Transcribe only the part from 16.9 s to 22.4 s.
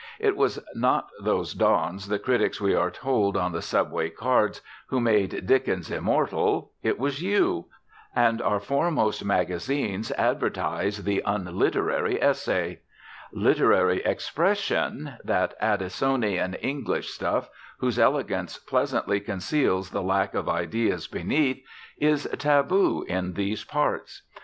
stuff, whose elegance pleasantly conceals the lack of ideas beneath, is